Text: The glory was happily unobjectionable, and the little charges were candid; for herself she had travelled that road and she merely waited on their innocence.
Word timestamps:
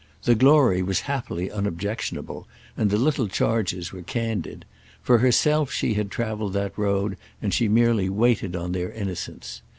The 0.23 0.33
glory 0.33 0.81
was 0.81 1.01
happily 1.01 1.51
unobjectionable, 1.51 2.47
and 2.75 2.89
the 2.89 2.97
little 2.97 3.27
charges 3.27 3.93
were 3.93 4.01
candid; 4.01 4.65
for 5.03 5.19
herself 5.19 5.71
she 5.71 5.93
had 5.93 6.09
travelled 6.09 6.53
that 6.53 6.75
road 6.75 7.17
and 7.39 7.53
she 7.53 7.67
merely 7.67 8.09
waited 8.09 8.55
on 8.55 8.71
their 8.71 8.91
innocence. 8.91 9.61